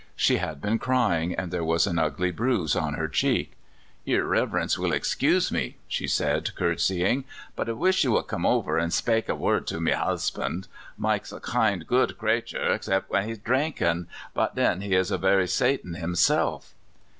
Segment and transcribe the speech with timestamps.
[0.15, 3.51] She had been crying, and there was an ugly bruise on her cheek."
[4.03, 6.53] Your Riverence will excuse me," she said, DICK.
[6.55, 6.57] 1 7
[6.97, 9.91] courtesying, '* but I wish you would come over and spake a word to me
[9.91, 10.67] husband.
[10.97, 15.19] Mike's a kind, good craythur except when he is dhrinkin', but then he is the
[15.19, 16.73] very Satan himself.'